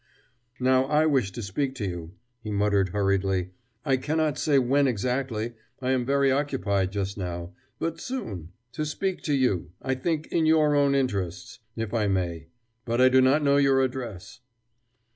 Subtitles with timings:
[0.59, 3.51] "Now, I wish to speak to you," he muttered hurriedly.
[3.85, 8.51] "I cannot say when exactly I am very occupied just now but soon....
[8.71, 12.47] To speak to you, I think, in your own interests if I may.
[12.83, 14.39] But I do not know your address."